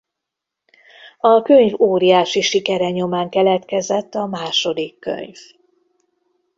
A 1.19 1.41
könyv 1.41 1.81
óriási 1.81 2.41
sikere 2.41 2.89
nyomán 2.89 3.29
keletkezett 3.29 4.15
a 4.15 4.25
második 4.25 4.99
könyv. 4.99 5.37